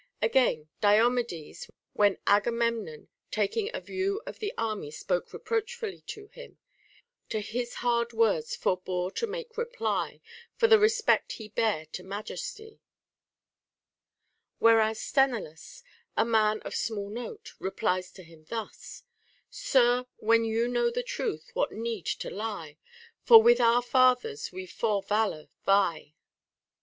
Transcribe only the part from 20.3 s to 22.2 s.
you know the truth, what need